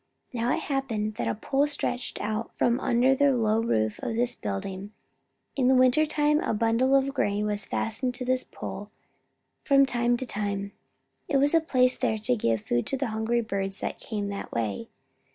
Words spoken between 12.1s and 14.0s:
to give food to the hungry birds that